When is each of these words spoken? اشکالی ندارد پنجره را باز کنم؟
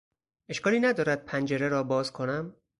اشکالی 0.49 0.79
ندارد 0.79 1.25
پنجره 1.25 1.69
را 1.69 1.83
باز 1.83 2.11
کنم؟ 2.11 2.55